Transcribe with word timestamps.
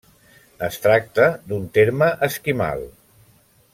Es 0.67 0.77
tracta 0.85 1.27
d'un 1.51 1.67
terme 1.77 2.09
esquimal. 2.29 2.83